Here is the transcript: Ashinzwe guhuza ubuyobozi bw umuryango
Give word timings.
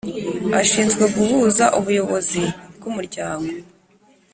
Ashinzwe 0.59 1.03
guhuza 1.15 1.65
ubuyobozi 1.79 2.43
bw 2.75 2.83
umuryango 2.91 3.51